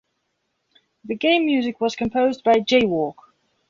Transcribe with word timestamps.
The 1.05 1.13
game 1.13 1.45
music 1.45 1.79
was 1.79 1.95
composed 1.95 2.43
by 2.43 2.57
J-Walk. 2.61 3.35